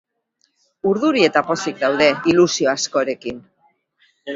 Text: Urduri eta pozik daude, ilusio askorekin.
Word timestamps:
Urduri 0.93 1.27
eta 1.27 1.45
pozik 1.51 1.79
daude, 1.85 2.11
ilusio 2.35 2.77
askorekin. 2.77 3.43